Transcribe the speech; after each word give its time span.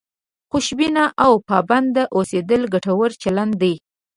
خوشبین 0.51 0.97
او 1.23 1.31
پابند 1.47 1.95
اوسېدل 2.15 2.61
ګټور 2.73 3.09
چلند 3.21 3.53
دی. 3.61 3.73